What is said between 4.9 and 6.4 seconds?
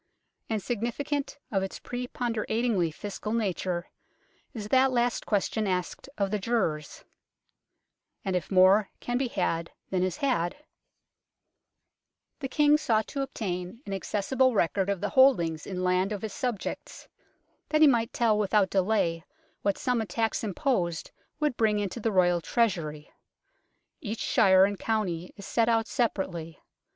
last question asked of the